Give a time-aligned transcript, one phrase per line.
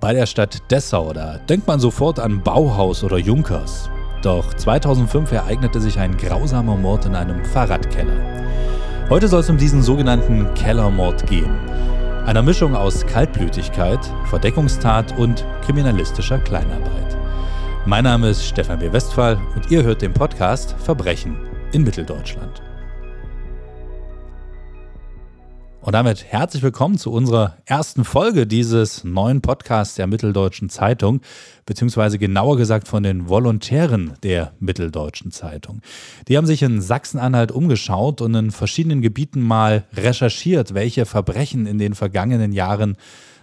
[0.00, 3.90] Bei der Stadt Dessau, da denkt man sofort an Bauhaus oder Junkers.
[4.22, 8.14] Doch 2005 ereignete sich ein grausamer Mord in einem Fahrradkeller.
[9.10, 11.54] Heute soll es um diesen sogenannten Kellermord gehen.
[12.24, 14.00] Einer Mischung aus Kaltblütigkeit,
[14.30, 17.18] Verdeckungstat und kriminalistischer Kleinarbeit.
[17.84, 18.90] Mein Name ist Stefan W.
[18.90, 21.36] Westphal und ihr hört den Podcast Verbrechen
[21.72, 22.62] in Mitteldeutschland.
[25.82, 31.22] Und damit herzlich willkommen zu unserer ersten Folge dieses neuen Podcasts der Mitteldeutschen Zeitung,
[31.64, 35.80] beziehungsweise genauer gesagt von den Volontären der Mitteldeutschen Zeitung.
[36.28, 41.78] Die haben sich in Sachsen-Anhalt umgeschaut und in verschiedenen Gebieten mal recherchiert, welche Verbrechen in
[41.78, 42.98] den vergangenen Jahren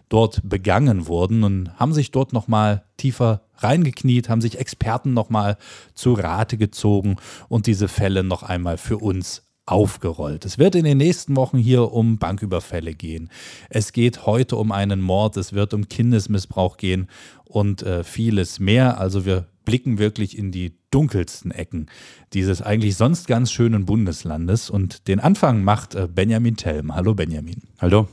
[0.07, 5.57] dort begangen wurden und haben sich dort nochmal tiefer reingekniet, haben sich Experten nochmal
[5.95, 7.15] zu Rate gezogen
[7.49, 10.45] und diese Fälle noch einmal für uns aufgerollt.
[10.45, 13.29] Es wird in den nächsten Wochen hier um Banküberfälle gehen.
[13.69, 17.07] Es geht heute um einen Mord, es wird um Kindesmissbrauch gehen
[17.43, 18.99] und äh, vieles mehr.
[18.99, 21.87] Also wir blicken wirklich in die dunkelsten Ecken
[22.33, 24.69] dieses eigentlich sonst ganz schönen Bundeslandes.
[24.69, 26.95] Und den Anfang macht äh, Benjamin Telm.
[26.95, 27.61] Hallo Benjamin.
[27.79, 28.07] Hallo.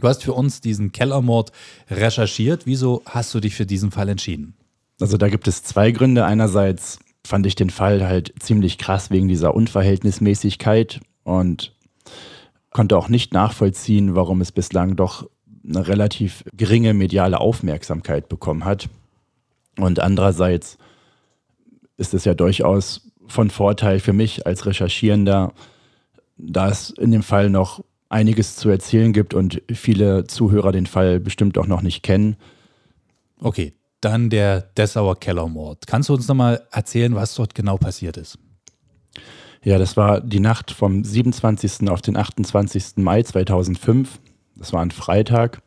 [0.00, 1.52] Du hast für uns diesen Kellermord
[1.90, 2.64] recherchiert.
[2.64, 4.54] Wieso hast du dich für diesen Fall entschieden?
[5.00, 6.24] Also da gibt es zwei Gründe.
[6.24, 6.98] Einerseits
[7.28, 11.74] fand ich den Fall halt ziemlich krass wegen dieser Unverhältnismäßigkeit und
[12.70, 15.28] konnte auch nicht nachvollziehen, warum es bislang doch
[15.62, 18.88] eine relativ geringe mediale Aufmerksamkeit bekommen hat.
[19.76, 20.78] Und andererseits
[21.98, 25.52] ist es ja durchaus von Vorteil für mich als Recherchierender,
[26.38, 31.20] da es in dem Fall noch einiges zu erzählen gibt und viele Zuhörer den Fall
[31.20, 32.36] bestimmt auch noch nicht kennen.
[33.38, 35.86] Okay, dann der Dessauer Kellermord.
[35.86, 38.38] Kannst du uns nochmal erzählen, was dort genau passiert ist?
[39.62, 41.88] Ja, das war die Nacht vom 27.
[41.90, 42.96] auf den 28.
[42.96, 44.20] Mai 2005.
[44.56, 45.62] Das war ein Freitag.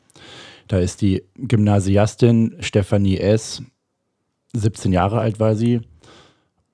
[0.68, 3.62] Da ist die Gymnasiastin Stefanie S.,
[4.54, 5.82] 17 Jahre alt war sie,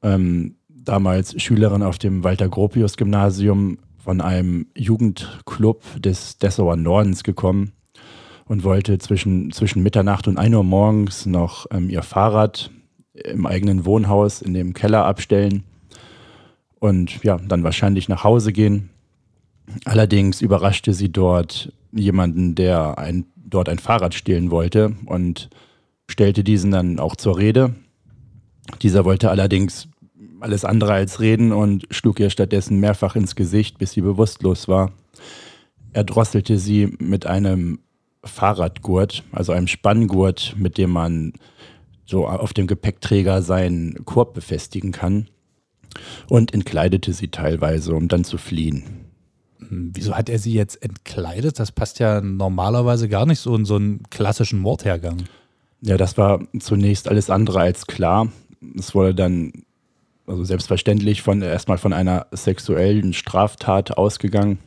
[0.01, 7.73] ähm, damals Schülerin auf dem Walter-Gropius-Gymnasium von einem Jugendclub des Dessauer Nordens gekommen
[8.47, 12.71] und wollte zwischen, zwischen Mitternacht und 1 Uhr morgens noch ähm, ihr Fahrrad
[13.13, 15.63] im eigenen Wohnhaus in dem Keller abstellen
[16.79, 18.89] und ja, dann wahrscheinlich nach Hause gehen.
[19.85, 25.49] Allerdings überraschte sie dort jemanden, der ein, dort ein Fahrrad stehlen wollte und
[26.09, 27.75] stellte diesen dann auch zur Rede.
[28.81, 29.89] Dieser wollte allerdings
[30.39, 34.91] alles andere als reden und schlug ihr stattdessen mehrfach ins Gesicht, bis sie bewusstlos war.
[35.93, 37.79] Er drosselte sie mit einem
[38.27, 41.33] Fahrradgurt, also einem Spanngurt, mit dem man
[42.05, 45.27] so auf dem Gepäckträger seinen Korb befestigen kann
[46.29, 49.07] und entkleidete sie teilweise, um dann zu fliehen.
[49.59, 51.59] Wieso hat er sie jetzt entkleidet?
[51.59, 55.23] Das passt ja normalerweise gar nicht so in so einen klassischen Mordhergang.
[55.81, 58.31] Ja, das war zunächst alles andere als klar.
[58.77, 59.51] Es wurde dann
[60.25, 64.59] also selbstverständlich von erstmal von einer sexuellen Straftat ausgegangen.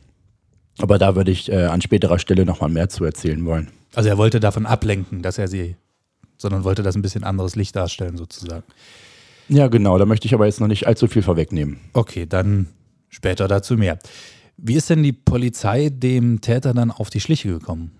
[0.78, 3.68] Aber da würde ich äh, an späterer Stelle nochmal mehr zu erzählen wollen.
[3.94, 5.76] Also er wollte davon ablenken, dass er sie,
[6.36, 8.64] sondern wollte das ein bisschen anderes Licht darstellen sozusagen.
[9.48, 9.98] Ja, genau.
[9.98, 11.80] Da möchte ich aber jetzt noch nicht allzu viel vorwegnehmen.
[11.92, 12.68] Okay, dann
[13.08, 13.98] später dazu mehr.
[14.56, 17.92] Wie ist denn die Polizei dem Täter dann auf die Schliche gekommen?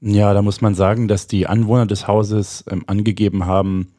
[0.00, 3.92] Ja, da muss man sagen, dass die Anwohner des Hauses ähm, angegeben haben,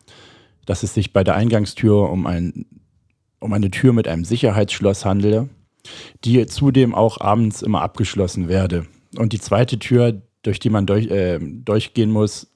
[0.65, 2.65] dass es sich bei der Eingangstür um, ein,
[3.39, 5.49] um eine Tür mit einem Sicherheitsschloss handele
[6.23, 8.85] die zudem auch abends immer abgeschlossen werde.
[9.17, 12.47] Und die zweite Tür, durch die man durch, äh, durchgehen muss,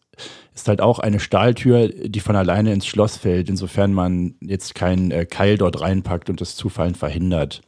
[0.53, 5.11] ist halt auch eine Stahltür, die von alleine ins Schloss fällt, insofern man jetzt keinen
[5.11, 7.61] äh, Keil dort reinpackt und das Zufallen verhindert.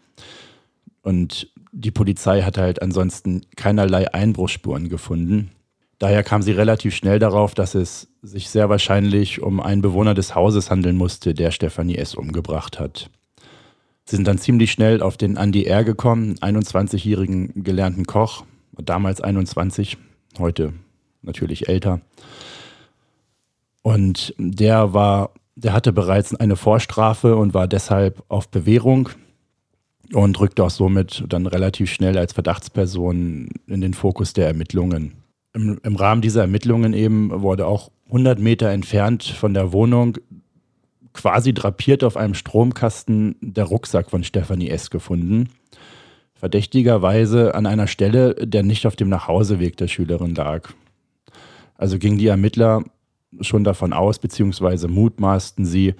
[1.01, 5.51] Und die Polizei hat halt ansonsten keinerlei Einbruchsspuren gefunden.
[5.97, 10.35] Daher kam sie relativ schnell darauf, dass es sich sehr wahrscheinlich um einen Bewohner des
[10.35, 12.15] Hauses handeln musste, der Stefanie S.
[12.15, 13.09] umgebracht hat.
[14.07, 15.83] Sie sind dann ziemlich schnell auf den Andy R.
[15.83, 18.45] gekommen, 21-jährigen gelernten Koch,
[18.77, 19.97] damals 21,
[20.37, 20.73] heute
[21.23, 22.01] natürlich älter.
[23.81, 29.09] Und der war, der hatte bereits eine Vorstrafe und war deshalb auf Bewährung
[30.13, 35.13] und rückte auch somit dann relativ schnell als Verdachtsperson in den Fokus der Ermittlungen.
[35.53, 40.17] Im, Im, Rahmen dieser Ermittlungen eben wurde auch 100 Meter entfernt von der Wohnung
[41.15, 44.89] quasi drapiert auf einem Stromkasten der Rucksack von Stefanie S.
[44.89, 45.49] gefunden.
[46.35, 50.69] Verdächtigerweise an einer Stelle, der nicht auf dem Nachhauseweg der Schülerin lag.
[51.77, 52.83] Also gingen die Ermittler
[53.41, 55.95] schon davon aus, beziehungsweise mutmaßten sie,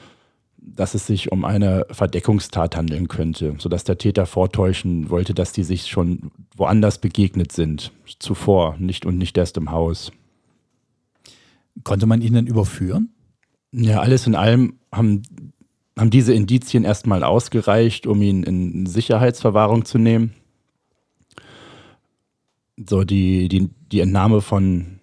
[0.57, 5.63] dass es sich um eine Verdeckungstat handeln könnte, sodass der Täter vortäuschen wollte, dass die
[5.63, 10.11] sich schon woanders begegnet sind, zuvor, nicht und nicht erst im Haus.
[11.83, 13.14] Konnte man ihn denn überführen?
[13.77, 15.23] Ja, alles in allem haben,
[15.99, 20.33] haben diese Indizien erstmal ausgereicht, um ihn in Sicherheitsverwahrung zu nehmen.
[22.77, 24.99] So, die, die, die Entnahme von,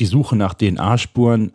[0.00, 1.52] die Suche nach DNA-Spuren,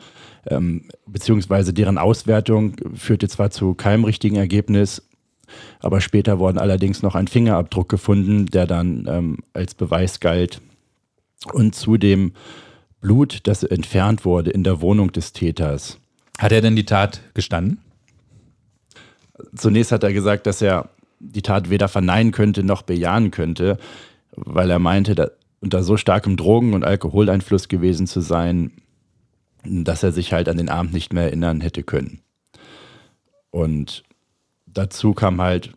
[0.47, 5.06] ähm, beziehungsweise deren Auswertung führte zwar zu keinem richtigen Ergebnis,
[5.81, 10.62] aber später wurden allerdings noch ein Fingerabdruck gefunden, der dann ähm, als Beweis galt.
[11.51, 12.31] Und zudem
[13.01, 16.00] Blut, das entfernt wurde in der Wohnung des Täters.
[16.39, 17.80] Hat er denn die Tat gestanden?
[19.53, 20.88] Zunächst hat er gesagt, dass er
[21.19, 23.77] die Tat weder verneinen könnte noch bejahen könnte,
[24.38, 28.71] weil er meinte, unter so starkem Drogen- und Alkoholeinfluss gewesen zu sein,
[29.65, 32.21] dass er sich halt an den Abend nicht mehr erinnern hätte können.
[33.51, 34.06] Und
[34.65, 35.74] dazu kam halt,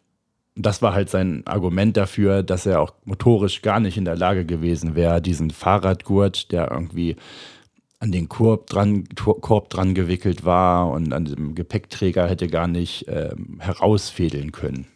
[0.54, 4.46] das war halt sein Argument dafür, dass er auch motorisch gar nicht in der Lage
[4.46, 7.16] gewesen wäre, diesen Fahrradgurt, der irgendwie
[8.02, 13.06] an den Korb dran, Korb dran gewickelt war und an dem Gepäckträger hätte gar nicht
[13.08, 14.86] äh, herausfädeln können.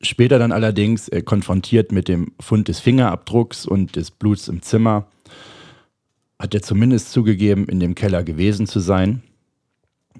[0.00, 5.06] Später dann allerdings äh, konfrontiert mit dem Fund des Fingerabdrucks und des Bluts im Zimmer,
[6.38, 9.22] hat er zumindest zugegeben, in dem Keller gewesen zu sein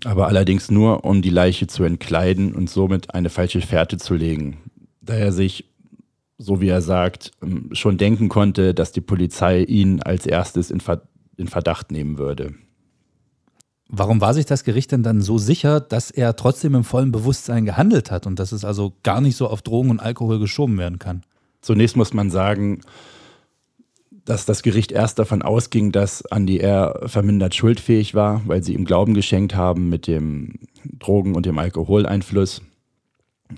[0.03, 4.59] aber allerdings nur, um die Leiche zu entkleiden und somit eine falsche Fährte zu legen,
[5.01, 5.67] da er sich,
[6.37, 10.81] so wie er sagt, ähm, schon denken konnte, dass die Polizei ihn als erstes in,
[11.49, 12.55] Verdacht nehmen würde.
[13.89, 17.65] Warum war sich das Gericht denn dann so sicher, dass er trotzdem im vollen Bewusstsein
[17.65, 20.99] gehandelt hat und dass es also gar nicht so auf Drogen und Alkohol geschoben werden
[20.99, 21.23] kann?
[21.61, 22.81] Zunächst muss man sagen,
[24.25, 27.03] dass das Gericht erst davon ausging, dass Andy R.
[27.07, 30.55] vermindert schuldfähig war, weil sie ihm Glauben geschenkt haben mit dem
[30.99, 32.63] Drogen- und dem Alkoholeinfluss.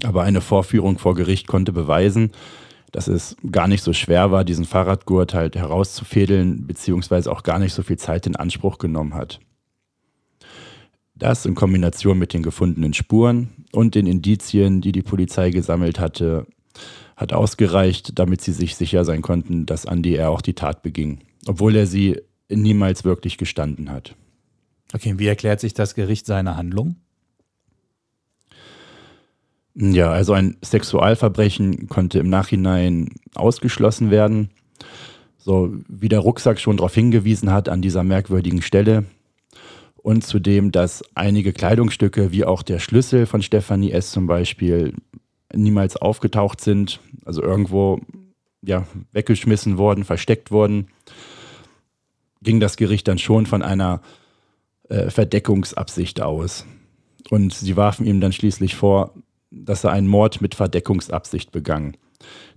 [0.05, 2.33] Aber eine Vorführung vor Gericht konnte beweisen,
[2.97, 7.75] dass es gar nicht so schwer war, diesen Fahrradgurt halt herauszufädeln, beziehungsweise auch gar nicht
[7.75, 9.39] so viel Zeit in Anspruch genommen hat.
[11.15, 16.47] Das in Kombination mit den gefundenen Spuren und den Indizien, die die Polizei gesammelt hatte,
[17.19, 20.31] hat ausgereicht, damit sie sich sicher sein konnten, dass Andy R.
[20.31, 24.17] auch die Tat beging, obwohl er sie niemals wirklich gestanden hat.
[24.95, 26.97] Okay, wie erklärt sich das Gericht seine Handlung?
[29.79, 34.51] Ja, also ein Sexualverbrechen konnte im Nachhinein ausgeschlossen werden.
[35.37, 39.05] So wie der Rucksack schon darauf hingewiesen hat an dieser merkwürdigen Stelle.
[39.97, 44.13] Und zudem, dass einige Kleidungsstücke, wie auch der Schlüssel von Stephanie S.
[44.13, 44.95] zum Beispiel,
[45.55, 48.01] niemals aufgetaucht sind, also irgendwo
[48.63, 50.89] ja, weggeschmissen worden, versteckt worden,
[52.41, 54.01] ging das Gericht dann schon von einer
[54.89, 56.65] äh, Verdeckungsabsicht aus.
[57.29, 59.13] Und sie warfen ihm dann schließlich vor,
[59.51, 61.97] dass er einen Mord mit Verdeckungsabsicht begangen.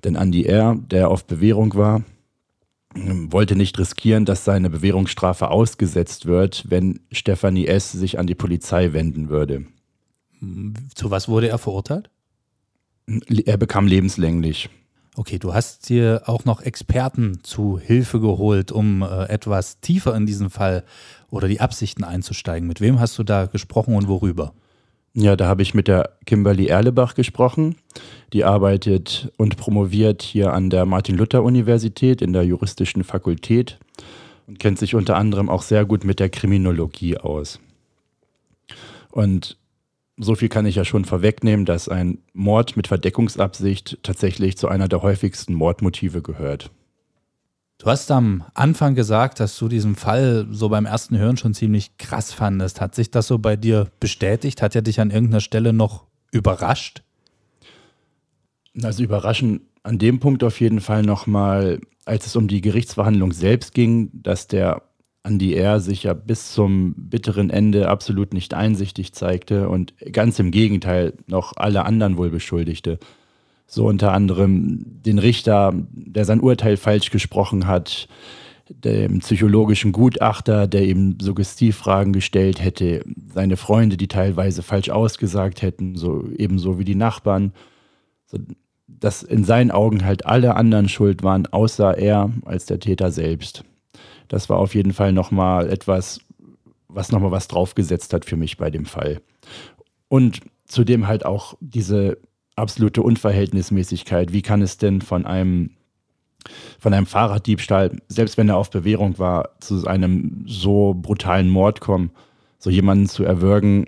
[0.03, 2.03] Denn Andy R., der auf Bewährung war,
[2.95, 7.91] wollte nicht riskieren, dass seine Bewährungsstrafe ausgesetzt wird, wenn Stephanie S.
[7.91, 9.65] sich an die Polizei wenden würde.
[10.95, 12.09] Zu was wurde er verurteilt?
[13.45, 14.69] Er bekam lebenslänglich.
[15.15, 20.25] Okay, du hast dir auch noch Experten zu Hilfe geholt, um äh, etwas tiefer in
[20.25, 20.85] diesen Fall
[21.30, 22.68] oder die Absichten einzusteigen.
[22.68, 24.53] Mit wem hast du da gesprochen und worüber?
[25.21, 27.75] Ja, da habe ich mit der Kimberly Erlebach gesprochen.
[28.31, 33.80] Die arbeitet und promoviert hier an der Martin-Luther-Universität in der juristischen Fakultät
[34.48, 37.60] und kennt sich unter anderem auch sehr gut mit der Kriminologie aus.
[39.11, 39.57] Und
[40.16, 44.88] so viel kann ich ja schon vorwegnehmen, dass ein Mord mit Verdeckungsabsicht tatsächlich zu einer
[44.88, 46.71] der häufigsten Mordmotive gehört.
[47.80, 51.98] Du hast am Anfang gesagt, dass du diesen Fall so beim ersten Hören schon ziemlich
[51.98, 52.81] krass fandest.
[52.81, 54.62] Hat sich das so bei dir bestätigt?
[54.62, 57.04] Hat er dich an irgendeiner Stelle noch überrascht?
[58.83, 63.74] Also überraschend an dem Punkt auf jeden Fall nochmal, als es um die Gerichtsverhandlung selbst
[63.74, 64.81] ging, dass der
[65.24, 65.80] Andy R.
[65.80, 71.54] sich ja bis zum bitteren Ende absolut nicht einsichtig zeigte und ganz im Gegenteil noch
[71.56, 73.00] alle anderen wohl beschuldigte.
[73.71, 78.07] So unter anderem den Richter, der sein Urteil falsch gesprochen hat,
[78.68, 85.95] dem psychologischen Gutachter, der ihm Suggestivfragen gestellt hätte, seine Freunde, die teilweise falsch ausgesagt hätten,
[85.95, 87.54] so ebenso wie die Nachbarn.
[88.26, 88.40] So,
[88.88, 93.64] dass in seinen Augen halt alle anderen schuld waren, außer er als der Täter selbst.
[94.30, 96.21] Das war auf jeden Fall nochmal etwas,
[96.88, 99.21] was nochmal was draufgesetzt hat für mich bei dem Fall.
[100.07, 102.18] Und zudem halt auch diese
[102.59, 104.33] absolute Unverhältnismäßigkeit.
[104.33, 105.71] Wie kann es denn von einem,
[106.80, 112.11] von einem Fahrraddiebstahl, selbst wenn er auf Bewährung war, zu einem so brutalen Mord kommen?
[112.57, 113.85] So jemanden zu erwürgen,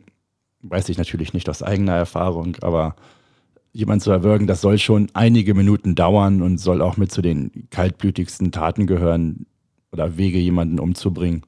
[0.62, 2.96] weiß ich natürlich nicht aus eigener Erfahrung, aber
[3.74, 7.68] jemanden zu erwürgen, das soll schon einige Minuten dauern und soll auch mit zu den
[7.70, 9.46] kaltblütigsten Taten gehören,
[9.92, 11.46] oder Wege, jemanden umzubringen.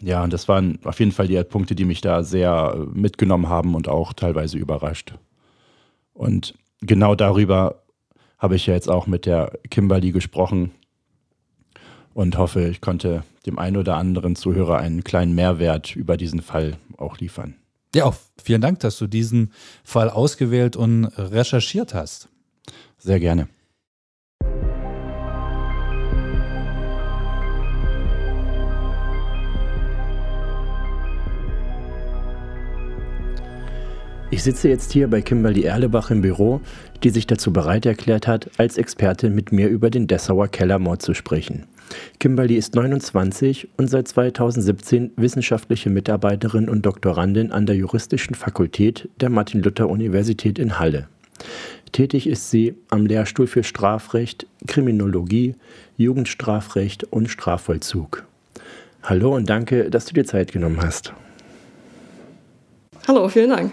[0.00, 3.48] Ja, und das waren auf jeden Fall die Punkte, die mich da sehr äh, mitgenommen
[3.48, 5.14] haben und auch teilweise überrascht.
[6.14, 7.82] Und genau darüber
[8.38, 10.72] habe ich ja jetzt auch mit der Kimberly gesprochen
[12.14, 16.76] und hoffe, ich konnte dem einen oder anderen Zuhörer einen kleinen Mehrwert über diesen Fall
[16.96, 17.54] auch liefern.
[17.94, 19.52] Ja, auch vielen Dank, dass du diesen
[19.84, 22.28] Fall ausgewählt und recherchiert hast.
[22.98, 23.48] Sehr gerne.
[34.32, 36.62] Ich sitze jetzt hier bei Kimberly Erlebach im Büro,
[37.02, 41.12] die sich dazu bereit erklärt hat, als Expertin mit mir über den Dessauer Kellermord zu
[41.12, 41.66] sprechen.
[42.18, 49.28] Kimberly ist 29 und seit 2017 wissenschaftliche Mitarbeiterin und Doktorandin an der Juristischen Fakultät der
[49.28, 51.08] Martin-Luther-Universität in Halle.
[51.92, 55.56] Tätig ist sie am Lehrstuhl für Strafrecht, Kriminologie,
[55.98, 58.24] Jugendstrafrecht und Strafvollzug.
[59.02, 61.12] Hallo und danke, dass du dir Zeit genommen hast.
[63.06, 63.72] Hallo, vielen Dank.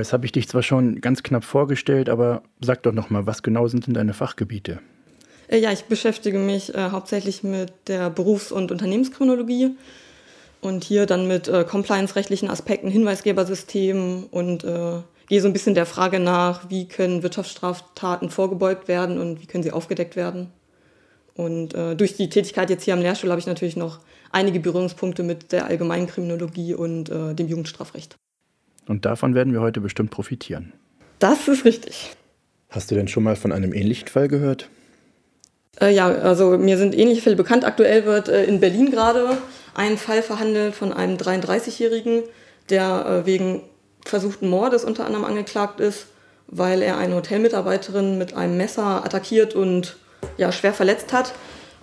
[0.00, 3.42] Jetzt habe ich dich zwar schon ganz knapp vorgestellt, aber sag doch noch mal, was
[3.42, 4.80] genau sind denn deine Fachgebiete?
[5.48, 9.76] Äh, ja, ich beschäftige mich äh, hauptsächlich mit der Berufs- und Unternehmenskriminologie
[10.60, 15.86] und hier dann mit äh, compliance-rechtlichen Aspekten, Hinweisgebersystemen und äh, gehe so ein bisschen der
[15.86, 20.52] Frage nach, wie können Wirtschaftsstraftaten vorgebeugt werden und wie können sie aufgedeckt werden.
[21.34, 24.00] Und äh, durch die Tätigkeit jetzt hier am Lehrstuhl habe ich natürlich noch
[24.32, 28.16] einige Berührungspunkte mit der allgemeinen Kriminologie und äh, dem Jugendstrafrecht.
[28.86, 30.72] Und davon werden wir heute bestimmt profitieren.
[31.18, 32.12] Das ist richtig.
[32.68, 34.68] Hast du denn schon mal von einem ähnlichen Fall gehört?
[35.80, 37.64] Äh, ja, also mir sind ähnliche Fälle bekannt.
[37.64, 39.38] Aktuell wird äh, in Berlin gerade
[39.74, 42.22] ein Fall verhandelt von einem 33-Jährigen,
[42.70, 43.62] der äh, wegen
[44.04, 46.06] versuchten Mordes unter anderem angeklagt ist,
[46.46, 49.96] weil er eine Hotelmitarbeiterin mit einem Messer attackiert und
[50.38, 51.34] ja, schwer verletzt hat,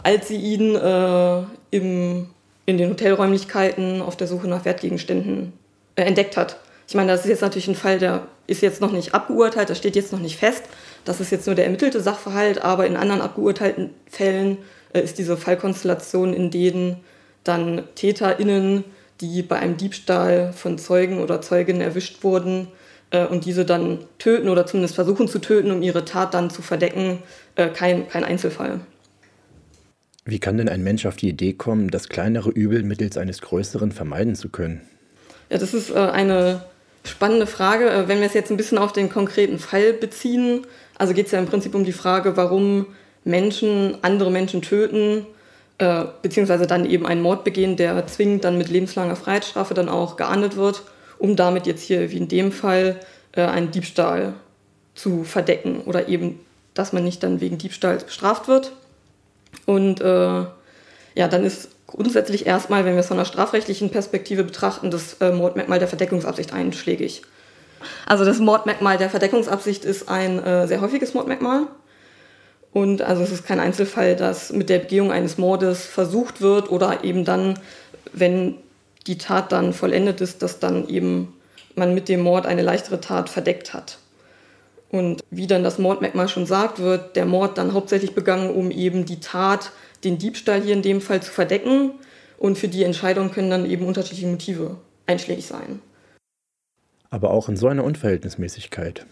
[0.02, 2.30] als sie ihn äh, im,
[2.66, 5.54] in den Hotelräumlichkeiten auf der Suche nach Wertgegenständen
[5.96, 6.58] äh, entdeckt hat.
[6.88, 9.78] Ich meine, das ist jetzt natürlich ein Fall, der ist jetzt noch nicht abgeurteilt, das
[9.78, 10.64] steht jetzt noch nicht fest.
[11.06, 14.58] Das ist jetzt nur der ermittelte Sachverhalt, aber in anderen abgeurteilten Fällen
[14.94, 16.98] äh, ist diese Fallkonstellation, in denen
[17.44, 18.84] dann TäterInnen,
[19.22, 22.68] die bei einem Diebstahl von Zeugen oder Zeuginnen erwischt wurden
[23.12, 26.62] äh, und diese dann töten oder zumindest versuchen zu töten, um ihre Tat dann zu
[26.62, 27.20] verdecken,
[27.56, 28.82] äh, kein, kein Einzelfall.
[30.26, 33.92] Wie kann denn ein Mensch auf die Idee kommen, das kleinere Übel mittels eines größeren
[33.92, 34.82] vermeiden zu können?
[35.50, 36.64] Ja, das ist eine
[37.04, 37.90] spannende Frage.
[37.90, 40.66] Äh, wenn wir es jetzt ein bisschen auf den konkreten Fall beziehen,
[40.98, 42.88] also geht es ja im Prinzip um die Frage, warum
[43.24, 45.26] Menschen andere Menschen töten,
[45.78, 50.18] äh, beziehungsweise dann eben einen Mord begehen, der zwingend dann mit lebenslanger Freiheitsstrafe dann auch
[50.18, 50.84] geahndet wird,
[51.18, 53.00] um damit jetzt hier, wie in dem Fall,
[53.34, 54.34] äh, einen Diebstahl
[54.96, 56.40] zu verdecken oder eben,
[56.74, 58.74] dass man nicht dann wegen Diebstahls bestraft wird.
[59.66, 60.46] Und äh,
[61.16, 65.32] ja, dann ist grundsätzlich erstmal, wenn wir es von einer strafrechtlichen Perspektive betrachten, das äh,
[65.32, 67.22] Mordmerkmal der Verdeckungsabsicht einschlägig.
[68.06, 71.68] Also das Mordmerkmal der Verdeckungsabsicht ist ein äh, sehr häufiges Mordmerkmal.
[72.72, 77.04] Und also es ist kein Einzelfall, dass mit der Begehung eines Mordes versucht wird oder
[77.04, 77.60] eben dann,
[78.12, 78.56] wenn
[79.06, 81.34] die Tat dann vollendet ist, dass dann eben
[81.76, 84.00] man mit dem Mord eine leichtere Tat verdeckt hat.
[84.90, 89.06] Und wie dann das Mordmerkmal schon sagt, wird der Mord dann hauptsächlich begangen, um eben
[89.06, 89.72] die Tat
[90.04, 91.92] den Diebstahl hier in dem Fall zu verdecken.
[92.38, 95.82] Und für die Entscheidung können dann eben unterschiedliche Motive einschlägig sein.
[97.10, 99.06] Aber auch in so einer Unverhältnismäßigkeit.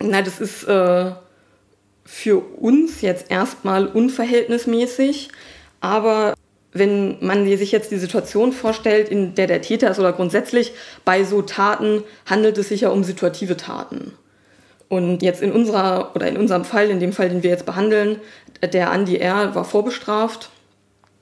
[0.00, 1.12] Nein, das ist äh,
[2.04, 5.30] für uns jetzt erstmal unverhältnismäßig.
[5.80, 6.34] Aber
[6.72, 10.72] wenn man sich jetzt die Situation vorstellt, in der der Täter ist oder grundsätzlich
[11.04, 14.12] bei so Taten handelt es sich ja um situative Taten.
[14.92, 18.20] Und jetzt in unserer oder in unserem Fall, in dem Fall, den wir jetzt behandeln,
[18.62, 19.54] der Andi R.
[19.54, 20.50] war vorbestraft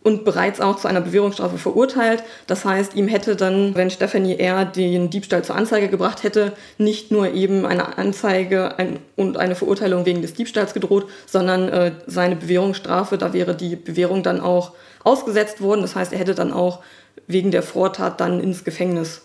[0.02, 2.24] und bereits auch zu einer Bewährungsstrafe verurteilt.
[2.48, 4.64] Das heißt, ihm hätte dann, wenn Stephanie R.
[4.64, 8.74] den Diebstahl zur Anzeige gebracht hätte, nicht nur eben eine Anzeige
[9.14, 14.24] und eine Verurteilung wegen des Diebstahls gedroht, sondern äh, seine Bewährungsstrafe, da wäre die Bewährung
[14.24, 14.72] dann auch
[15.04, 15.82] ausgesetzt worden.
[15.82, 16.80] Das heißt, er hätte dann auch
[17.28, 19.22] wegen der Vortat dann ins Gefängnis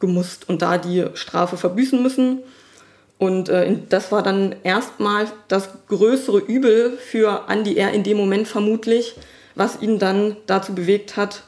[0.00, 2.38] gemusst und da die Strafe verbüßen müssen.
[3.22, 7.92] Und äh, das war dann erstmal das größere Übel für Andy R.
[7.92, 9.14] in dem Moment vermutlich,
[9.54, 11.44] was ihn dann dazu bewegt hat,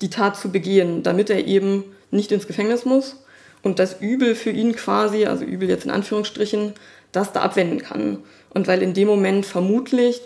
[0.00, 1.82] die Tat zu begehen, damit er eben
[2.12, 3.16] nicht ins Gefängnis muss
[3.64, 6.74] und das Übel für ihn quasi, also Übel jetzt in Anführungsstrichen,
[7.10, 8.18] das da abwenden kann.
[8.50, 10.20] Und weil in dem Moment vermutlich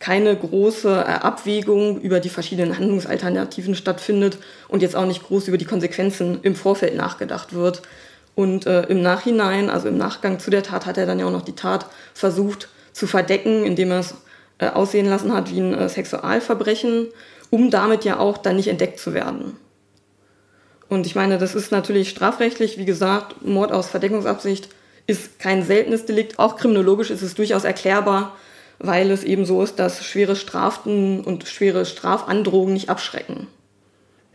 [0.00, 4.36] keine große äh, Abwägung über die verschiedenen Handlungsalternativen stattfindet
[4.68, 7.80] und jetzt auch nicht groß über die Konsequenzen im Vorfeld nachgedacht wird,
[8.36, 11.32] und äh, im Nachhinein, also im Nachgang zu der Tat, hat er dann ja auch
[11.32, 14.14] noch die Tat versucht zu verdecken, indem er es
[14.58, 17.08] äh, aussehen lassen hat wie ein äh, Sexualverbrechen,
[17.50, 19.56] um damit ja auch dann nicht entdeckt zu werden.
[20.88, 24.68] Und ich meine, das ist natürlich strafrechtlich, wie gesagt, Mord aus Verdeckungsabsicht
[25.06, 26.38] ist kein seltenes Delikt.
[26.38, 28.36] Auch kriminologisch ist es durchaus erklärbar,
[28.78, 33.46] weil es eben so ist, dass schwere Strafen und schwere Strafandrohungen nicht abschrecken.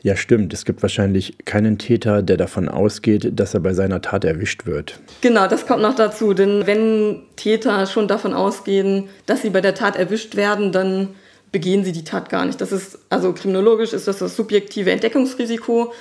[0.03, 0.51] Ja, stimmt.
[0.51, 4.99] Es gibt wahrscheinlich keinen Täter, der davon ausgeht, dass er bei seiner Tat erwischt wird.
[5.21, 6.33] Genau, das kommt noch dazu.
[6.33, 11.09] Denn wenn Täter schon davon ausgehen, dass sie bei der Tat erwischt werden, dann
[11.51, 12.59] begehen sie die Tat gar nicht.
[12.61, 15.93] Das ist, also kriminologisch ist das das subjektive Entdeckungsrisiko,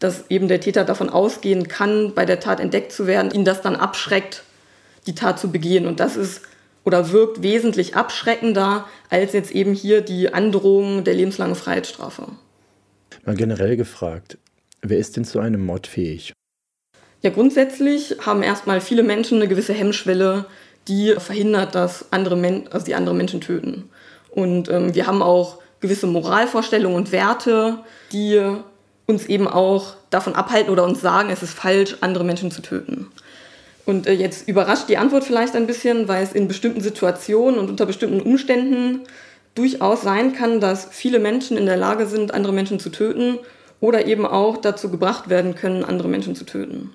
[0.00, 3.62] dass eben der Täter davon ausgehen kann, bei der Tat entdeckt zu werden, ihn das
[3.62, 4.42] dann abschreckt,
[5.06, 5.86] die Tat zu begehen.
[5.86, 6.42] Und das ist
[6.84, 12.26] oder wirkt wesentlich abschreckender als jetzt eben hier die Androhung der lebenslangen Freiheitsstrafe.
[13.26, 14.38] Mal generell gefragt,
[14.82, 16.32] wer ist denn zu einem Mord fähig?
[17.22, 20.44] Ja, grundsätzlich haben erstmal viele Menschen eine gewisse Hemmschwelle,
[20.88, 23.88] die verhindert, dass andere Men also die andere Menschen töten.
[24.30, 27.78] Und ähm, wir haben auch gewisse Moralvorstellungen und Werte,
[28.12, 28.42] die
[29.06, 33.10] uns eben auch davon abhalten oder uns sagen, es ist falsch, andere Menschen zu töten.
[33.86, 37.70] Und äh, jetzt überrascht die Antwort vielleicht ein bisschen, weil es in bestimmten Situationen und
[37.70, 39.00] unter bestimmten Umständen
[39.54, 43.38] durchaus sein kann, dass viele Menschen in der Lage sind, andere Menschen zu töten
[43.80, 46.92] oder eben auch dazu gebracht werden können, andere Menschen zu töten.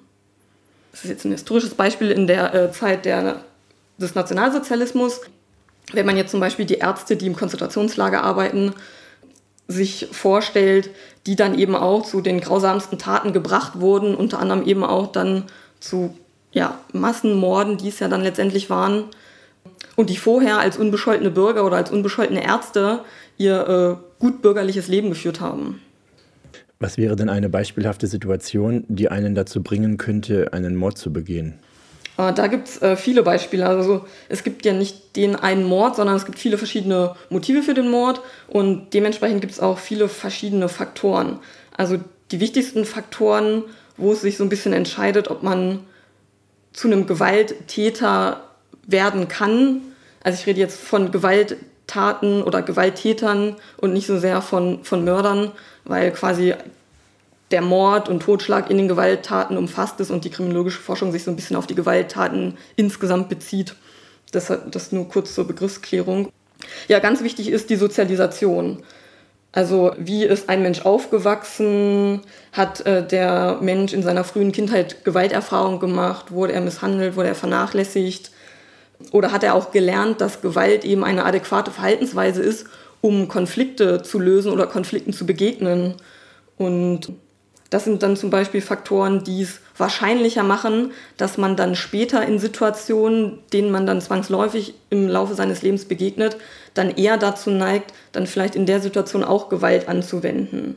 [0.92, 3.44] Das ist jetzt ein historisches Beispiel in der äh, Zeit der,
[3.98, 5.22] des Nationalsozialismus.
[5.94, 8.74] Wenn man jetzt zum Beispiel die Ärzte, die im Konzentrationslager arbeiten,
[9.68, 10.90] sich vorstellt,
[11.28, 15.44] die dann eben auch zu den grausamsten Taten gebracht wurden, unter anderem eben auch dann
[15.80, 16.18] zu
[16.52, 19.06] ja, Massenmorden, die es ja dann letztendlich waren,
[19.96, 23.02] und die vorher als unbescholtene Bürger oder als unbescholtene Ärzte
[23.38, 25.82] ihr äh, gut bürgerliches Leben geführt haben.
[26.80, 31.60] Was wäre denn eine beispielhafte Situation, die einen dazu bringen könnte, einen Mord zu begehen?
[32.18, 33.66] Äh, da gibt es äh, viele Beispiele.
[33.66, 37.74] Also es gibt ja nicht den einen Mord, sondern es gibt viele verschiedene Motive für
[37.74, 41.40] den Mord und dementsprechend gibt es auch viele verschiedene Faktoren.
[41.76, 41.98] Also
[42.32, 43.64] die wichtigsten Faktoren,
[43.98, 45.80] wo es sich so ein bisschen entscheidet, ob man
[46.74, 48.49] zu einem Gewalttäter
[48.92, 49.82] werden kann.
[50.24, 55.52] Also ich rede jetzt von Gewalttaten oder Gewalttätern und nicht so sehr von, von Mördern,
[55.86, 56.54] weil quasi
[57.52, 61.32] der Mord und Totschlag in den Gewalttaten umfasst ist und die kriminologische Forschung sich so
[61.32, 63.76] ein bisschen auf die Gewalttaten insgesamt bezieht.
[64.32, 66.30] Das, das nur kurz zur Begriffsklärung.
[66.88, 68.84] Ja, ganz wichtig ist die Sozialisation.
[69.52, 72.22] Also wie ist ein Mensch aufgewachsen?
[72.52, 76.32] Hat äh, der Mensch in seiner frühen Kindheit Gewalterfahrung gemacht?
[76.32, 77.16] Wurde er misshandelt?
[77.16, 78.30] Wurde er vernachlässigt?
[79.12, 82.68] Oder hat er auch gelernt, dass Gewalt eben eine adäquate Verhaltensweise ist,
[83.02, 85.96] um Konflikte zu lösen oder Konflikten zu begegnen?
[86.58, 87.14] Und
[87.70, 92.40] das sind dann zum Beispiel Faktoren, die es wahrscheinlicher machen, dass man dann später in
[92.40, 96.38] Situationen, denen man dann zwangsläufig im Laufe seines Lebens begegnet,
[96.74, 100.76] dann eher dazu neigt, dann vielleicht in der Situation auch Gewalt anzuwenden.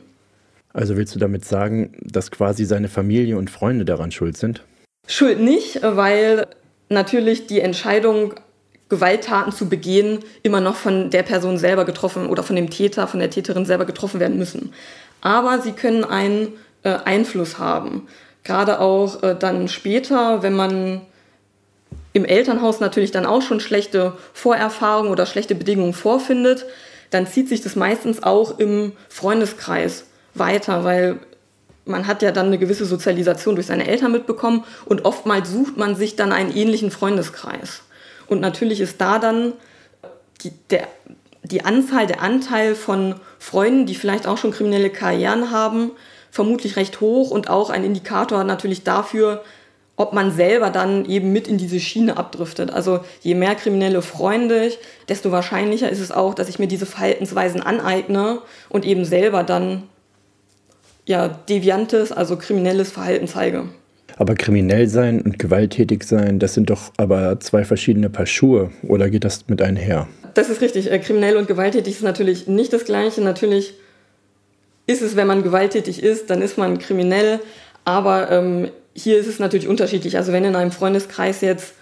[0.71, 4.63] Also willst du damit sagen, dass quasi seine Familie und Freunde daran schuld sind?
[5.07, 6.47] Schuld nicht, weil
[6.89, 8.33] natürlich die Entscheidung,
[8.89, 13.19] Gewalttaten zu begehen, immer noch von der Person selber getroffen oder von dem Täter, von
[13.19, 14.73] der Täterin selber getroffen werden müssen.
[15.21, 16.49] Aber sie können einen
[16.83, 18.07] äh, Einfluss haben.
[18.43, 21.01] Gerade auch äh, dann später, wenn man
[22.11, 26.65] im Elternhaus natürlich dann auch schon schlechte Vorerfahrungen oder schlechte Bedingungen vorfindet,
[27.09, 31.19] dann zieht sich das meistens auch im Freundeskreis weiter, weil
[31.85, 35.95] man hat ja dann eine gewisse Sozialisation durch seine Eltern mitbekommen und oftmals sucht man
[35.95, 37.81] sich dann einen ähnlichen Freundeskreis.
[38.27, 39.53] Und natürlich ist da dann
[40.41, 40.87] die, der,
[41.43, 45.91] die Anzahl, der Anteil von Freunden, die vielleicht auch schon kriminelle Karrieren haben,
[46.31, 49.43] vermutlich recht hoch und auch ein Indikator natürlich dafür,
[49.95, 52.71] ob man selber dann eben mit in diese Schiene abdriftet.
[52.71, 54.71] Also je mehr kriminelle Freunde,
[55.07, 59.83] desto wahrscheinlicher ist es auch, dass ich mir diese Verhaltensweisen aneigne und eben selber dann
[61.05, 63.65] ja, deviantes, also kriminelles Verhalten zeige.
[64.17, 68.71] Aber kriminell sein und gewalttätig sein, das sind doch aber zwei verschiedene Paar Schuhe.
[68.83, 70.07] Oder geht das mit einher?
[70.33, 70.91] Das ist richtig.
[70.91, 73.21] Äh, kriminell und gewalttätig ist natürlich nicht das Gleiche.
[73.21, 73.73] Natürlich
[74.85, 77.39] ist es, wenn man gewalttätig ist, dann ist man kriminell.
[77.85, 80.17] Aber ähm, hier ist es natürlich unterschiedlich.
[80.17, 81.73] Also wenn in einem Freundeskreis jetzt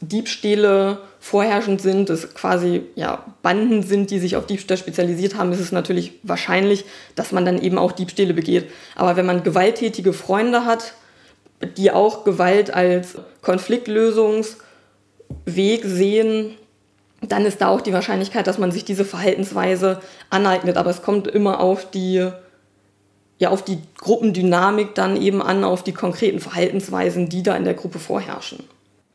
[0.00, 5.60] Diebstähle vorherrschend sind, es quasi ja, Banden sind, die sich auf Diebstahl spezialisiert haben, ist
[5.60, 8.70] es natürlich wahrscheinlich, dass man dann eben auch Diebstähle begeht.
[8.94, 10.94] Aber wenn man gewalttätige Freunde hat,
[11.76, 14.56] die auch Gewalt als Konfliktlösungsweg
[15.84, 16.56] sehen,
[17.20, 20.76] dann ist da auch die Wahrscheinlichkeit, dass man sich diese Verhaltensweise aneignet.
[20.76, 22.28] Aber es kommt immer auf die,
[23.38, 27.74] ja, auf die Gruppendynamik dann eben an, auf die konkreten Verhaltensweisen, die da in der
[27.74, 28.64] Gruppe vorherrschen.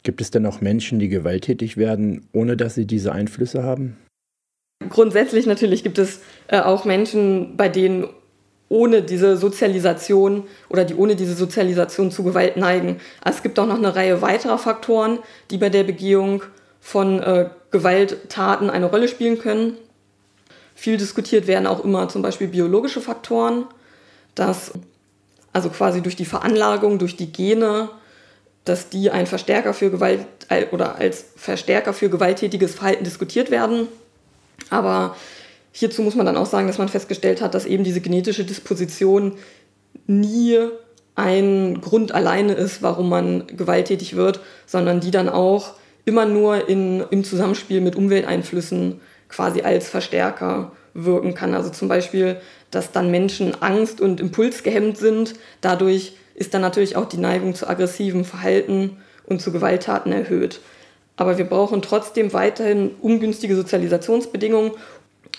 [0.03, 3.97] Gibt es denn auch Menschen, die gewalttätig werden, ohne dass sie diese Einflüsse haben?
[4.87, 8.07] Grundsätzlich natürlich gibt es äh, auch Menschen, bei denen
[8.69, 12.99] ohne diese Sozialisation oder die ohne diese Sozialisation zu Gewalt neigen.
[13.25, 15.19] Es gibt auch noch eine Reihe weiterer Faktoren,
[15.51, 16.43] die bei der Begehung
[16.79, 19.73] von äh, Gewalttaten eine Rolle spielen können.
[20.75, 23.65] Viel diskutiert werden auch immer zum Beispiel biologische Faktoren,
[24.33, 24.71] dass
[25.51, 27.89] also quasi durch die Veranlagung, durch die Gene,
[28.69, 30.25] dass die ein Verstärker für Gewalt
[30.71, 33.87] oder als Verstärker für gewalttätiges Verhalten diskutiert werden.
[34.69, 35.15] Aber
[35.71, 39.37] hierzu muss man dann auch sagen, dass man festgestellt hat, dass eben diese genetische Disposition
[40.05, 40.59] nie
[41.15, 45.73] ein Grund alleine ist, warum man gewalttätig wird, sondern die dann auch
[46.05, 51.55] immer nur in, im Zusammenspiel mit Umwelteinflüssen quasi als Verstärker wirken kann.
[51.55, 52.37] Also zum Beispiel,
[52.71, 55.35] dass dann Menschen angst- und impulsgehemmt sind.
[55.61, 60.61] Dadurch ist dann natürlich auch die Neigung zu aggressivem Verhalten und zu Gewalttaten erhöht.
[61.17, 64.71] Aber wir brauchen trotzdem weiterhin ungünstige Sozialisationsbedingungen.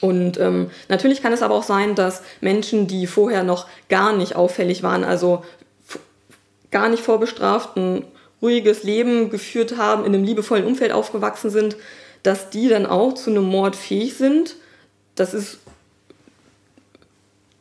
[0.03, 4.37] Und ähm, natürlich kann es aber auch sein, dass Menschen, die vorher noch gar nicht
[4.37, 5.43] auffällig waren, also
[6.71, 8.05] gar nicht vorbestraft, ein
[8.43, 11.77] ruhiges Leben geführt haben, in einem liebevollen Umfeld aufgewachsen sind,
[12.23, 14.57] dass die dann auch zu einem Mord fähig sind.
[15.15, 15.61] Das ist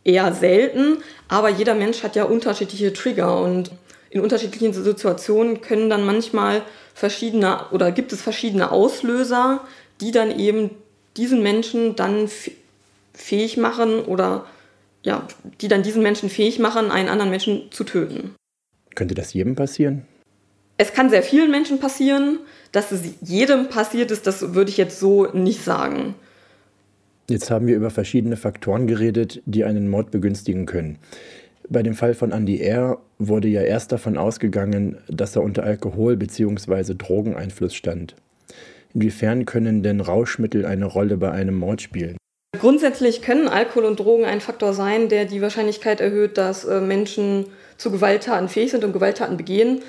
[0.04, 3.72] eher selten, aber jeder Mensch hat ja unterschiedliche Trigger und
[4.10, 9.62] in unterschiedlichen Situationen können dann manchmal verschiedene oder gibt es verschiedene Auslöser,
[10.02, 10.72] die dann eben
[11.18, 12.30] diesen Menschen dann
[13.14, 14.46] fähig machen oder
[15.04, 15.28] ja,
[15.62, 18.36] die dann diesen Menschen fähig machen, einen anderen Menschen zu töten.
[18.96, 20.06] Könnte das jedem passieren?
[20.78, 22.40] Es kann sehr vielen Menschen passieren.
[22.72, 26.16] Dass es jedem passiert ist, das würde ich jetzt so nicht sagen.
[27.30, 30.98] Jetzt haben wir über verschiedene Faktoren geredet, die einen Mord begünstigen können.
[31.70, 32.98] Bei dem Fall von Andy R.
[33.20, 36.96] wurde ja erst davon ausgegangen, dass er unter Alkohol- bzw.
[36.96, 38.16] Drogeneinfluss stand.
[38.96, 42.18] Inwiefern können denn Rauschmittel eine Rolle bei einem Mord spielen?
[42.58, 47.46] Grundsätzlich können Alkohol und Drogen ein Faktor sein, der die Wahrscheinlichkeit erhöht, dass äh, Menschen
[47.78, 49.84] zu Gewalttaten fähig sind und Gewalttaten begehen.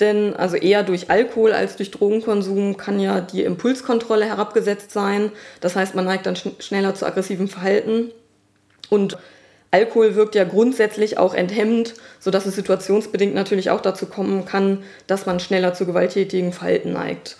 [0.00, 5.32] Denn also eher durch Alkohol als durch Drogenkonsum kann ja die Impulskontrolle herabgesetzt sein.
[5.60, 8.10] Das heißt, man neigt dann sch schneller zu aggressivem Verhalten.
[8.90, 9.16] Und
[9.70, 15.26] Alkohol wirkt ja grundsätzlich auch enthemmend, sodass es situationsbedingt natürlich auch dazu kommen kann, dass
[15.26, 17.36] man schneller zu gewalttätigen Verhalten neigt.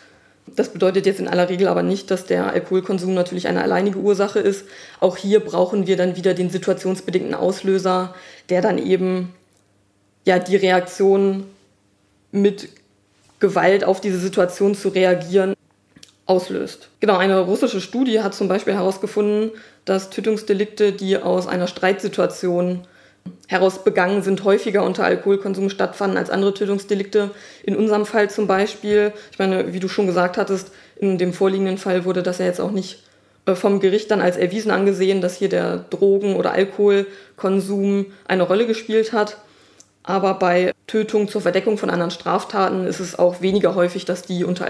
[0.47, 4.39] Das bedeutet jetzt in aller Regel aber nicht, dass der Alkoholkonsum natürlich eine alleinige Ursache
[4.39, 4.65] ist.
[5.01, 8.15] Auch hier brauchen wir dann wieder den situationsbedingten Auslöser,
[8.49, 9.35] der dann eben
[10.25, 11.47] ja die Reaktion
[12.33, 12.69] mit
[13.41, 15.55] Gewalt auf diese Situation zu reagieren
[16.27, 16.89] auslöst.
[17.01, 19.53] Genau, eine russische Studie hat zum Beispiel herausgefunden,
[19.85, 22.87] dass Tötungsdelikte, die aus einer Streitsituation
[23.49, 27.31] heraus begangen sind, häufiger unter Alkoholkonsum stattfanden als andere Tötungsdelikte.
[27.63, 31.79] In unserem Fall zum Beispiel, ich meine, wie du schon gesagt hattest, in dem vorliegenden
[31.79, 33.03] Fall wurde das ja jetzt auch nicht
[33.47, 38.67] äh, vom Gericht dann als erwiesen angesehen, dass hier der Drogen- oder Alkoholkonsum eine Rolle
[38.67, 39.39] gespielt hat.
[40.07, 44.45] Aber bei Tötung zur Verdeckung von anderen Straftaten ist es auch weniger häufig, dass die
[44.45, 44.69] unter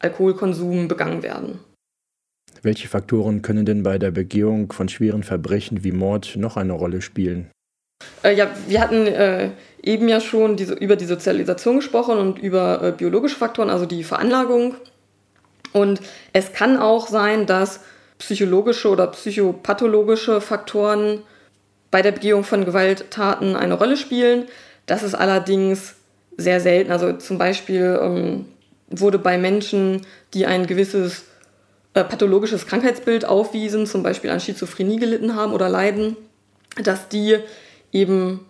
[0.00, 1.60] Alkoholkonsum begangen werden.
[2.62, 7.00] Welche Faktoren können denn bei der Begehung von schweren Verbrechen wie Mord noch eine Rolle
[7.00, 7.50] spielen?
[8.22, 9.50] Äh, ja, wir hatten äh,
[9.82, 14.04] eben ja schon diese, über die Sozialisation gesprochen und über äh, biologische Faktoren, also die
[14.04, 14.74] Veranlagung.
[15.72, 16.02] Und
[16.34, 17.80] es kann auch sein, dass
[18.18, 21.22] psychologische oder psychopathologische Faktoren
[21.90, 24.46] bei der Begehung von Gewalttaten eine Rolle spielen.
[24.86, 25.94] Das ist allerdings
[26.36, 26.92] sehr selten.
[26.92, 28.46] Also zum Beispiel ähm,
[28.88, 31.24] wurde bei Menschen, die ein gewisses
[31.94, 36.16] äh, pathologisches Krankheitsbild aufwiesen, zum Beispiel an Schizophrenie gelitten haben oder leiden,
[36.82, 37.38] dass die
[37.92, 38.46] eben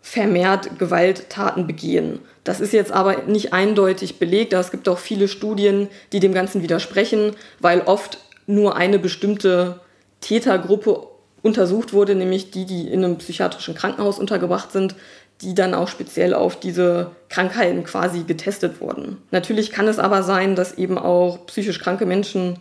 [0.00, 2.20] vermehrt Gewalttaten begehen.
[2.44, 4.52] Das ist jetzt aber nicht eindeutig belegt.
[4.52, 9.80] Es gibt auch viele Studien, die dem Ganzen widersprechen, weil oft nur eine bestimmte
[10.20, 11.08] Tätergruppe
[11.46, 14.96] untersucht wurde, nämlich die, die in einem psychiatrischen Krankenhaus untergebracht sind,
[15.40, 19.18] die dann auch speziell auf diese Krankheiten quasi getestet wurden.
[19.30, 22.58] Natürlich kann es aber sein, dass eben auch psychisch kranke Menschen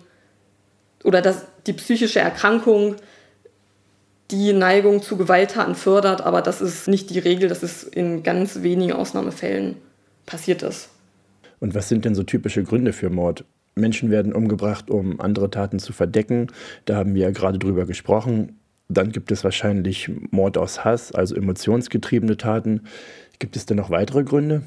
[1.04, 2.95] oder dass die psychische Erkrankung
[4.32, 8.63] die Neigung zu Gewalttaten fördert, aber das ist nicht die Regel, das ist in ganz
[8.63, 9.78] wenigen Ausnahmefällen
[10.26, 10.89] passiert ist.
[11.60, 13.45] Und was sind denn so typische Gründe für Mord?
[13.76, 16.48] Menschen werden umgebracht, um andere Taten zu verdecken.
[16.86, 18.60] Da haben wir ja gerade drüber gesprochen.
[18.88, 22.82] Dann gibt es wahrscheinlich Mord aus Hass, also emotionsgetriebene Taten.
[23.39, 24.63] Gibt es denn noch weitere Gründe?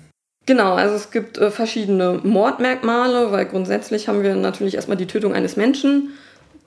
[0.46, 5.34] Genau, also es gibt äh, verschiedene Mordmerkmale, weil grundsätzlich haben wir natürlich erstmal die Tötung
[5.34, 6.14] eines Menschen,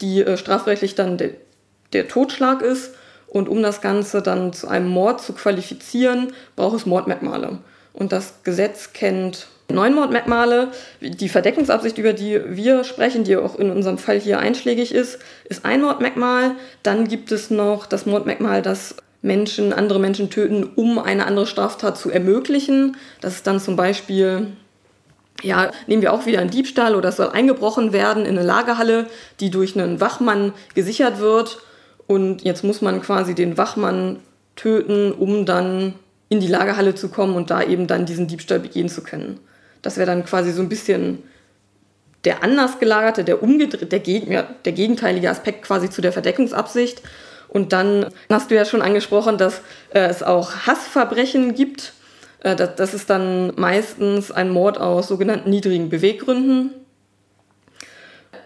[0.01, 1.35] die äh, strafrechtlich dann de
[1.93, 2.93] der Totschlag ist.
[3.27, 7.59] Und um das Ganze dann zu einem Mord zu qualifizieren, braucht es Mordmerkmale.
[7.91, 10.69] Und das Gesetz kennt neun Mordmerkmale.
[11.01, 15.65] Die Verdeckungsabsicht, über die wir sprechen, die auch in unserem Fall hier einschlägig ist, ist
[15.65, 16.51] ein Mordmerkmal.
[16.83, 21.97] Dann gibt es noch das Mordmerkmal, dass Menschen, andere Menschen töten, um eine andere Straftat
[21.97, 22.97] zu ermöglichen.
[23.21, 24.47] Das ist dann zum Beispiel,
[25.43, 29.07] ja, nehmen wir auch wieder einen Diebstahl oder es soll eingebrochen werden in eine Lagerhalle,
[29.39, 31.59] die durch einen Wachmann gesichert wird.
[32.07, 34.19] Und jetzt muss man quasi den Wachmann
[34.55, 35.93] töten, um dann
[36.29, 39.39] in die Lagerhalle zu kommen und da eben dann diesen Diebstahl begehen zu können.
[39.81, 41.23] Das wäre dann quasi so ein bisschen
[42.23, 47.01] der anders gelagerte, der umgedreht, der, Geg ja, der gegenteilige Aspekt quasi zu der Verdeckungsabsicht.
[47.49, 49.61] Und dann hast du ja schon angesprochen, dass
[49.93, 51.93] äh, es auch Hassverbrechen gibt.
[52.41, 56.71] Äh, das, das ist dann meistens ein Mord aus sogenannten niedrigen Beweggründen.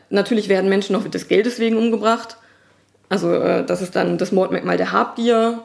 [0.09, 2.37] Natürlich werden Menschen noch des Geldes wegen umgebracht.
[3.09, 5.63] Also äh, das ist dann das Mordmerkmal der Habgier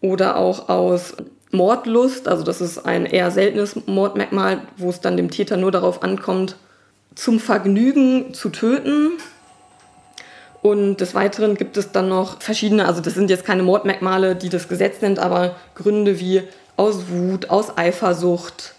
[0.00, 1.14] oder auch aus
[1.52, 2.28] Mordlust.
[2.28, 6.56] Also das ist ein eher seltenes Mordmerkmal, wo es dann dem Täter nur darauf ankommt,
[7.14, 9.12] zum Vergnügen zu töten
[10.66, 14.48] und des Weiteren gibt es dann noch verschiedene, also das sind jetzt keine Mordmerkmale, die
[14.48, 16.42] das Gesetz nennt, aber Gründe wie
[16.76, 18.74] aus Wut, aus Eifersucht.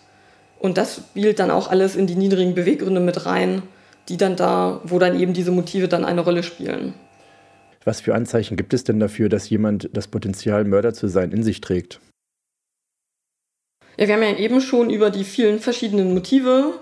[0.59, 3.61] Und das spielt dann auch alles in die niedrigen Beweggründe mit rein,
[4.09, 6.93] die dann da, wo dann eben diese Motive dann eine Rolle spielen.
[7.85, 11.41] Was für Anzeichen gibt es denn dafür, dass jemand das Potenzial, Mörder zu sein, in
[11.41, 12.01] sich trägt?
[13.97, 16.73] Ja, wir haben ja eben schon über die vielen verschiedenen Motive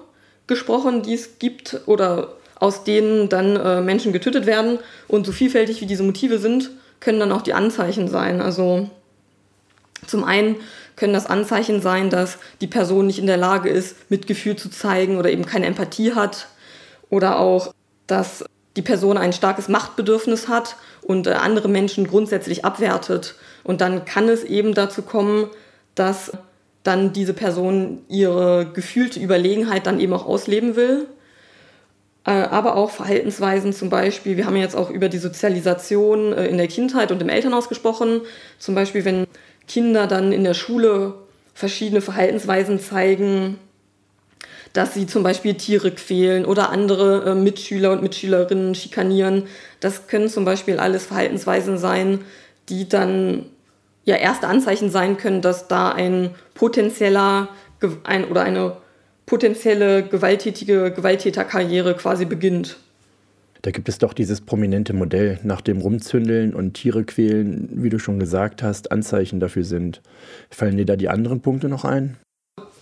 [0.48, 4.80] gesprochen, die es gibt oder aus denen dann äh, Menschen getötet werden.
[5.08, 8.42] Und so vielfältig wie diese Motive sind, können dann auch die Anzeichen sein.
[8.42, 8.90] Also
[10.06, 10.58] zum einen
[10.96, 15.18] können das Anzeichen sein, dass die Person nicht in der Lage ist, Mitgefühl zu zeigen
[15.18, 16.48] oder eben keine Empathie hat.
[17.10, 17.74] Oder auch,
[18.08, 18.44] dass
[18.76, 23.36] die Person ein starkes Machtbedürfnis hat und äh, andere Menschen grundsätzlich abwertet.
[23.64, 25.50] Und dann kann es eben dazu kommen,
[25.96, 26.34] dass
[26.86, 31.08] dann diese Person ihre gefühlte Überlegenheit dann eben auch ausleben will
[32.26, 34.36] äh, aber auch Verhaltensweisen zum Beispiel.
[34.36, 38.22] Wir haben jetzt auch über die Sozialisation äh, in der Kindheit und im Elternhaus gesprochen.
[38.58, 39.28] Zum Beispiel, wenn
[39.68, 41.14] Kinder dann in der Schule
[41.54, 43.60] verschiedene Verhaltensweisen zeigen,
[44.74, 49.44] dass sie zum Beispiel Tiere quälen oder andere äh, Mitschüler und Mitschülerinnen schikanieren.
[49.80, 52.22] Das können zum Beispiel alles Verhaltensweisen sein,
[52.70, 53.46] die dann
[54.06, 57.50] ja erste Anzeichen sein können, dass da ein potenzieller
[58.04, 58.78] ein, oder eine
[59.26, 62.78] potenzielle gewalttätige Gewalttäterkarriere quasi beginnt.
[63.64, 67.98] Da gibt es doch dieses prominente Modell, nach dem Rumzündeln und Tiere quälen, wie du
[67.98, 70.02] schon gesagt hast, Anzeichen dafür sind.
[70.52, 72.18] Fallen dir da die anderen Punkte noch ein?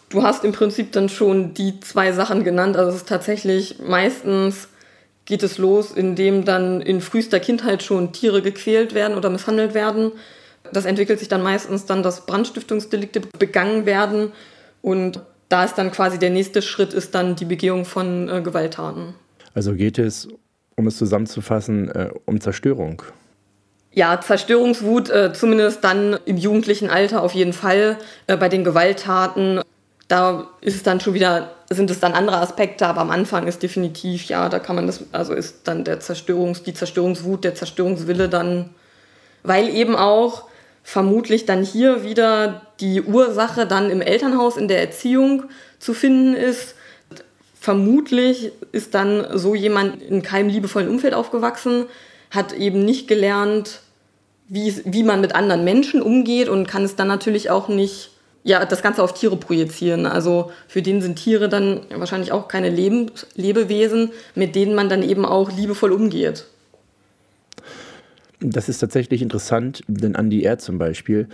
[0.09, 2.75] Du hast im Prinzip dann schon die zwei Sachen genannt.
[2.75, 4.67] Also es ist tatsächlich meistens
[5.25, 10.11] geht es los, indem dann in frühester Kindheit schon Tiere gequält werden oder misshandelt werden.
[10.73, 14.31] Das entwickelt sich dann meistens dann, dass Brandstiftungsdelikte begangen werden
[14.81, 19.13] und da ist dann quasi der nächste Schritt, ist dann die Begehung von äh, Gewalttaten.
[19.53, 20.27] Also geht es,
[20.75, 23.03] um es zusammenzufassen, äh, um Zerstörung.
[23.91, 27.97] Ja, Zerstörungswut, äh, zumindest dann im jugendlichen Alter auf jeden Fall.
[28.25, 29.61] Äh, bei den Gewalttaten,
[30.07, 33.61] da ist es dann schon wieder, sind es dann andere Aspekte, aber am Anfang ist
[33.61, 38.27] definitiv, ja, da kann man das, also ist dann der Zerstörungs, die Zerstörungswut, der Zerstörungswille
[38.27, 38.71] dann,
[39.43, 40.45] weil eben auch
[40.83, 45.45] vermutlich dann hier wieder die Ursache dann im Elternhaus, in der Erziehung
[45.79, 46.75] zu finden ist.
[47.59, 51.85] Vermutlich ist dann so jemand in keinem liebevollen Umfeld aufgewachsen,
[52.29, 53.79] hat eben nicht gelernt,
[54.49, 58.11] wie, wie man mit anderen Menschen umgeht und kann es dann natürlich auch nicht,
[58.43, 60.05] ja, das Ganze auf Tiere projizieren.
[60.05, 65.01] Also für den sind Tiere dann wahrscheinlich auch keine Leben, Lebewesen, mit denen man dann
[65.01, 66.45] eben auch liebevoll umgeht.
[68.45, 70.57] Das ist tatsächlich interessant, denn Andy R.
[70.57, 71.29] zum Beispiel,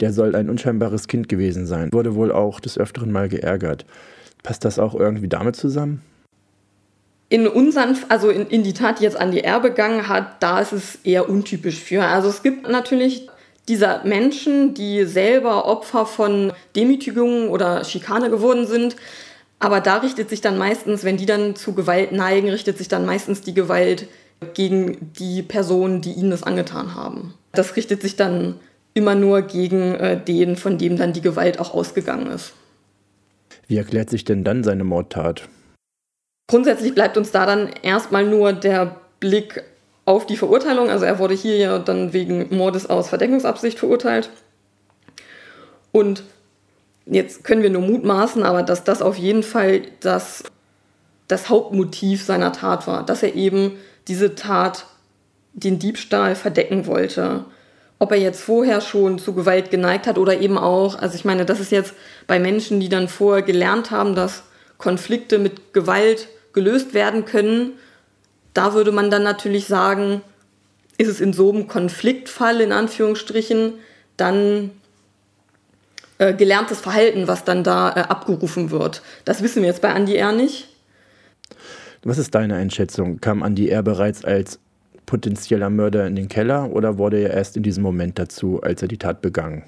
[0.00, 3.84] der soll ein unscheinbares Kind gewesen sein, wurde wohl auch des Öfteren mal geärgert.
[4.42, 6.00] Passt das auch irgendwie damit zusammen?
[7.28, 9.60] In unseren, also in, in die Tat, die jetzt Andy R.
[9.60, 12.04] begangen hat, da ist es eher untypisch für.
[12.04, 13.28] Also es gibt natürlich
[13.68, 18.96] diese Menschen, die selber Opfer von Demütigungen oder Schikane geworden sind.
[19.58, 23.06] Aber da richtet sich dann meistens, wenn die dann zu Gewalt neigen, richtet sich dann
[23.06, 24.06] meistens die Gewalt
[24.52, 27.34] gegen die Personen, die ihnen das angetan haben.
[27.52, 28.56] Das richtet sich dann
[28.94, 32.52] immer nur gegen äh, den, von dem dann die Gewalt auch ausgegangen ist.
[33.66, 35.48] Wie erklärt sich denn dann seine Mordtat?
[36.48, 39.62] Grundsätzlich bleibt uns da dann erstmal nur der Blick
[40.04, 40.90] auf die Verurteilung.
[40.90, 44.30] Also er wurde hier ja dann wegen Mordes aus Verdeckungsabsicht verurteilt.
[45.92, 46.24] Und
[47.06, 50.44] jetzt können wir nur mutmaßen, aber dass das auf jeden Fall das,
[51.28, 53.72] das Hauptmotiv seiner Tat war, dass er eben
[54.08, 54.86] diese Tat,
[55.52, 57.44] den Diebstahl verdecken wollte.
[57.98, 61.44] Ob er jetzt vorher schon zu Gewalt geneigt hat oder eben auch, also ich meine,
[61.44, 61.94] das ist jetzt
[62.26, 64.42] bei Menschen, die dann vorher gelernt haben, dass
[64.78, 67.72] Konflikte mit Gewalt gelöst werden können,
[68.52, 70.22] da würde man dann natürlich sagen,
[70.98, 73.74] ist es in so einem Konfliktfall in Anführungsstrichen
[74.16, 74.70] dann
[76.18, 79.02] äh, gelerntes Verhalten, was dann da äh, abgerufen wird.
[79.24, 80.32] Das wissen wir jetzt bei Andy R.
[80.32, 80.68] nicht.
[82.04, 83.20] Was ist deine Einschätzung?
[83.20, 83.82] Kam Andy R.
[83.82, 84.60] bereits als
[85.06, 88.88] potenzieller Mörder in den Keller oder wurde er erst in diesem Moment dazu, als er
[88.88, 89.64] die Tat begangen?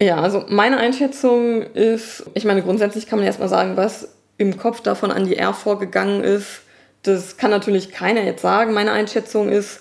[0.00, 4.80] Ja, also meine Einschätzung ist, ich meine, grundsätzlich kann man erstmal sagen, was im Kopf
[4.80, 6.62] davon an die R vorgegangen ist.
[7.02, 8.72] Das kann natürlich keiner jetzt sagen.
[8.74, 9.80] Meine Einschätzung ist,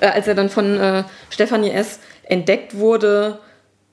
[0.00, 2.00] äh, als er dann von äh, Stefanie S.
[2.24, 3.38] entdeckt wurde,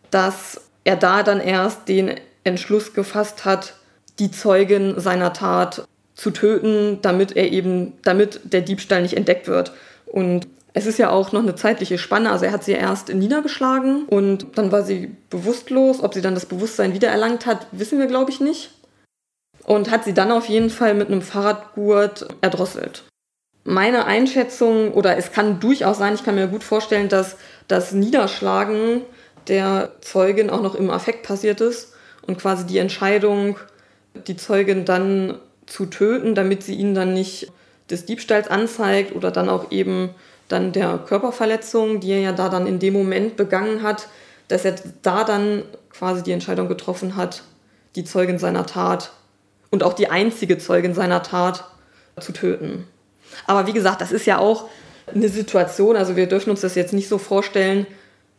[0.10, 3.76] dass er da dann erst den Entschluss gefasst hat,
[4.20, 9.72] die Zeugin seiner Tat zu töten, damit er eben, damit der Diebstahl nicht entdeckt wird.
[10.06, 12.32] Und es ist ja auch noch eine zeitliche Spanne.
[12.32, 16.02] Also er hat sie erst niedergeschlagen und dann war sie bewusstlos.
[16.02, 18.72] Ob sie dann das Bewusstsein wiedererlangt hat, wissen wir, glaube ich, nicht.
[19.64, 23.04] Und hat sie dann auf jeden Fall mit einem Fahrradgurt erdrosselt.
[23.64, 27.38] Meine Einschätzung, oder es kann durchaus sein, ich kann mir gut vorstellen, dass
[27.70, 29.02] das Niederschlagen
[29.48, 31.94] der Zeugin auch noch im Affekt passiert ist
[32.28, 33.58] und quasi die Entscheidung,
[34.28, 37.52] die Zeugin dann zu töten, damit sie ihn dann nicht
[37.90, 40.10] des Diebstahls anzeigt oder dann auch eben
[40.48, 44.08] dann der Körperverletzung, die er ja da dann in dem Moment begangen hat,
[44.48, 47.44] dass er da dann quasi die Entscheidung getroffen hat,
[47.96, 49.12] die Zeugin seiner Tat
[49.72, 51.66] und auch die einzige Zeugin seiner Tat
[52.20, 52.88] zu töten.
[53.48, 54.70] Aber wie gesagt, das ist ja auch
[55.14, 57.88] eine Situation, also wir dürfen uns das jetzt nicht so vorstellen,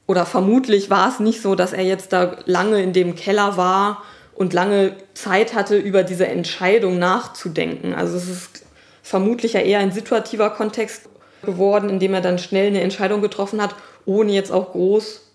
[0.06, 4.02] oder vermutlich war es nicht so, dass er jetzt da lange in dem Keller war
[4.34, 7.94] und lange Zeit hatte, über diese Entscheidung nachzudenken.
[7.94, 8.64] Also es ist
[9.02, 11.08] vermutlich ja eher ein situativer Kontext
[11.44, 13.74] geworden, in dem er dann schnell eine Entscheidung getroffen hat,
[14.06, 15.30] ohne jetzt auch groß,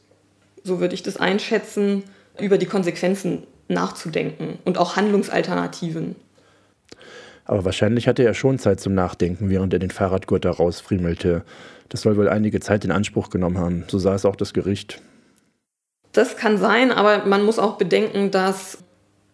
[0.63, 2.03] so würde ich das einschätzen,
[2.39, 6.15] über die Konsequenzen nachzudenken und auch Handlungsalternativen.
[7.45, 11.43] Aber wahrscheinlich hatte er schon Zeit zum Nachdenken, während er den Fahrradgurt da rausfriemelte.
[11.89, 13.85] Das soll wohl einige Zeit in Anspruch genommen haben.
[13.87, 15.01] So sah es auch das Gericht.
[16.11, 18.79] Das kann sein, aber man muss auch bedenken, dass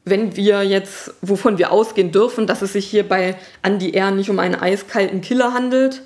[0.06, 4.12] wenn wir jetzt, wovon wir ausgehen dürfen, dass es sich hier bei Andy R.
[4.12, 6.04] nicht um einen eiskalten Killer handelt.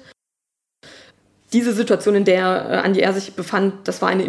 [1.52, 3.14] Diese Situation, in der äh, Andy R.
[3.14, 4.24] sich befand, das war eine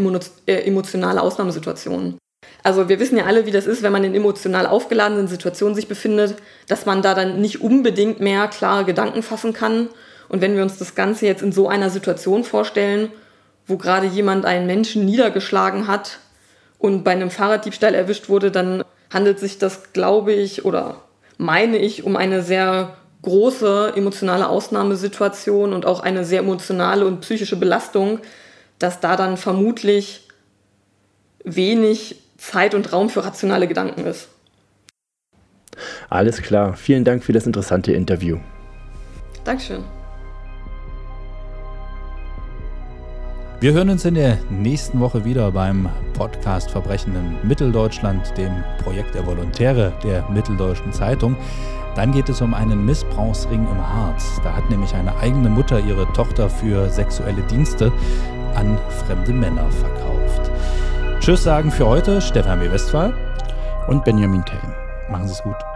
[0.47, 2.19] äh, emotionale Ausnahmesituation.
[2.63, 5.89] Also wir wissen ja alle, wie das ist, wenn man in emotional aufgeladenen Situationen sich
[5.89, 9.89] befindet, dass man da dann nicht unbedingt mehr klare Gedanken fassen kann.
[10.29, 13.11] Und wenn wir uns das Ganze jetzt in so einer Situation vorstellen,
[13.67, 16.19] wo gerade jemand einen Menschen niedergeschlagen hat
[16.79, 21.03] und bei einem Fahrraddiebstahl erwischt wurde, dann handelt sich das, glaube ich, oder
[21.37, 27.57] meine ich, um eine sehr große emotionale Ausnahmesituation und auch eine sehr emotionale und psychische
[27.57, 28.20] Belastung,
[28.79, 30.29] dass da dann vermutlich
[31.44, 34.29] wenig Zeit und Raum für rationale Gedanken ist.
[36.09, 36.75] Alles klar.
[36.77, 38.38] Vielen Dank für das interessante Interview.
[39.44, 39.85] Dankeschön.
[43.61, 49.14] Wir hören uns in der nächsten Woche wieder beim Podcast Verbrechen in Mitteldeutschland, dem Projekt
[49.14, 51.37] der Volontäre der Mitteldeutschen Zeitung.
[51.94, 54.40] Dann geht es um einen Missbrauchsring im Harz.
[54.42, 57.92] Da hat nämlich eine eigene Mutter ihre Tochter für sexuelle Dienste
[58.55, 60.51] an fremde Männer verkauft.
[61.20, 62.73] Tschüss sagen für heute Stefan W.
[62.73, 63.12] Westphal
[63.88, 64.59] und Benjamin Tell.
[65.11, 65.70] Machen Sie es gut.